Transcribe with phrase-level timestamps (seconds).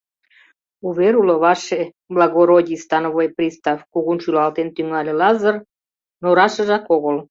[0.87, 1.79] Увер уло, ваше
[2.15, 5.55] благородий становой пристав,— кугун шӱлалтен тӱҥале Лазыр,—
[6.21, 7.17] но рашыжак огыл.